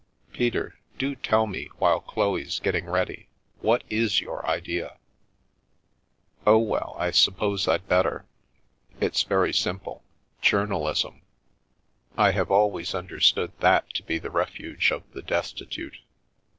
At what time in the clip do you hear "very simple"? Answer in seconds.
9.21-10.03